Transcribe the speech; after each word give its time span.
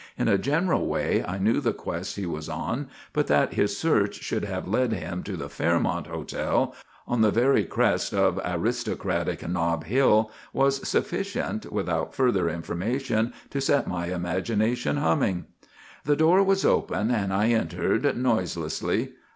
In 0.17 0.27
a 0.27 0.39
general 0.39 0.87
way 0.87 1.23
I 1.23 1.37
knew 1.37 1.61
the 1.61 1.73
quest 1.73 2.15
he 2.15 2.25
was 2.25 2.49
on, 2.49 2.87
but 3.13 3.27
that 3.27 3.53
his 3.53 3.77
search 3.77 4.15
should 4.15 4.43
have 4.45 4.67
led 4.67 4.91
him 4.91 5.21
to 5.21 5.37
the 5.37 5.47
Fairmont 5.47 6.07
hotel, 6.07 6.73
on 7.05 7.21
the 7.21 7.29
very 7.29 7.65
crest 7.65 8.11
of 8.11 8.41
aristocratic 8.43 9.47
Nob 9.47 9.83
Hill, 9.83 10.31
was 10.53 10.87
sufficient 10.89 11.71
without 11.71 12.15
further 12.15 12.49
information 12.49 13.31
to 13.51 13.61
set 13.61 13.85
my 13.87 14.07
imagination 14.07 14.97
humming. 14.97 15.45
The 16.03 16.15
door 16.15 16.41
was 16.41 16.65
open 16.65 17.11
and 17.11 17.31
I 17.31 17.49
entered, 17.49 18.17
noiselessly. 18.17 19.11